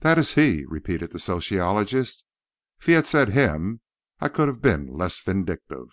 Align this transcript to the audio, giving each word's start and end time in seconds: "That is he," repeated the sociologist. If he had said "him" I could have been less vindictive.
"That 0.00 0.16
is 0.16 0.32
he," 0.32 0.64
repeated 0.66 1.10
the 1.12 1.18
sociologist. 1.18 2.24
If 2.80 2.86
he 2.86 2.92
had 2.92 3.04
said 3.04 3.28
"him" 3.32 3.82
I 4.18 4.30
could 4.30 4.48
have 4.48 4.62
been 4.62 4.86
less 4.86 5.20
vindictive. 5.20 5.90